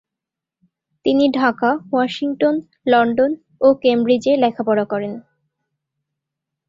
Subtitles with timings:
[1.05, 2.55] তিনি Dhaka, Washington,
[2.87, 3.31] London
[3.61, 5.13] ও কেমব্রিজে লেখাপড়া করেন।